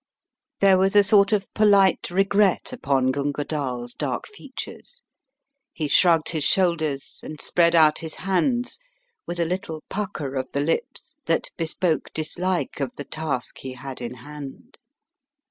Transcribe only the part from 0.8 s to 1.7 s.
a sort of